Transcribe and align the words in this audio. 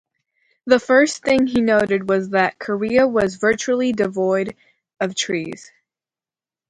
The 0.65 0.79
first 0.79 1.21
thing 1.21 1.45
he 1.45 1.61
noted 1.61 2.09
was 2.09 2.29
that 2.29 2.57
Korea 2.57 3.05
was 3.07 3.35
virtually 3.35 3.93
devoid 3.93 4.55
of 4.99 5.13
trees. 5.13 5.71